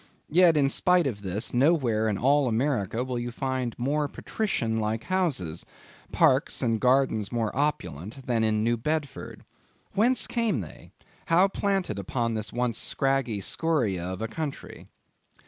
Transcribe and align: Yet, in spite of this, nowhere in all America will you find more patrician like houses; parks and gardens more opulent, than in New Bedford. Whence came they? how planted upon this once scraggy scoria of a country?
Yet, 0.31 0.57
in 0.57 0.67
spite 0.67 1.05
of 1.05 1.21
this, 1.21 1.53
nowhere 1.53 2.09
in 2.09 2.17
all 2.17 2.47
America 2.47 3.03
will 3.03 3.19
you 3.19 3.29
find 3.31 3.77
more 3.77 4.07
patrician 4.07 4.77
like 4.77 5.03
houses; 5.03 5.63
parks 6.11 6.63
and 6.63 6.81
gardens 6.81 7.31
more 7.31 7.55
opulent, 7.55 8.25
than 8.25 8.43
in 8.43 8.63
New 8.63 8.77
Bedford. 8.77 9.43
Whence 9.93 10.25
came 10.25 10.61
they? 10.61 10.91
how 11.27 11.47
planted 11.49 11.99
upon 11.99 12.33
this 12.33 12.51
once 12.51 12.79
scraggy 12.79 13.41
scoria 13.41 14.03
of 14.05 14.23
a 14.23 14.27
country? 14.27 14.87